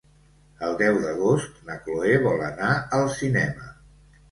[0.67, 3.73] El deu d'agost na Cloè vol anar al cinema.